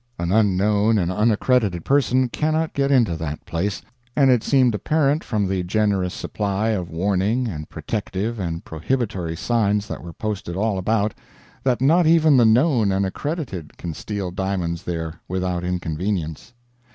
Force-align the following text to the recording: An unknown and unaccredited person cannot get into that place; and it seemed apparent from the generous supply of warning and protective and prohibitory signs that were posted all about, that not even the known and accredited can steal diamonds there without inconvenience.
An 0.17 0.31
unknown 0.31 0.97
and 0.97 1.11
unaccredited 1.11 1.85
person 1.85 2.27
cannot 2.27 2.73
get 2.73 2.89
into 2.91 3.15
that 3.17 3.45
place; 3.45 3.83
and 4.15 4.31
it 4.31 4.41
seemed 4.43 4.73
apparent 4.73 5.23
from 5.23 5.45
the 5.47 5.61
generous 5.61 6.11
supply 6.15 6.69
of 6.69 6.89
warning 6.89 7.47
and 7.47 7.69
protective 7.69 8.39
and 8.39 8.65
prohibitory 8.65 9.35
signs 9.35 9.87
that 9.87 10.01
were 10.03 10.11
posted 10.11 10.55
all 10.55 10.79
about, 10.79 11.13
that 11.63 11.81
not 11.81 12.07
even 12.07 12.35
the 12.35 12.45
known 12.45 12.91
and 12.91 13.05
accredited 13.05 13.77
can 13.77 13.93
steal 13.93 14.31
diamonds 14.31 14.85
there 14.85 15.21
without 15.27 15.63
inconvenience. 15.63 16.53